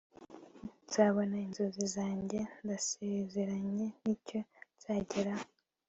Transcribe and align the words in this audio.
nzabona 0.85 1.35
inzozi 1.45 1.83
zanjye, 1.95 2.39
ndasezeranye; 2.63 3.87
nicyo 4.03 4.39
nzageraho 4.75 5.45